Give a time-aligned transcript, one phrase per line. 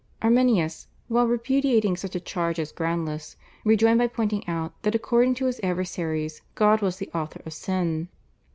[0.23, 5.45] Arminius, while repudiating such a charge as groundless, rejoined by pointing out that according to
[5.45, 8.07] his adversaries God was the author of sin.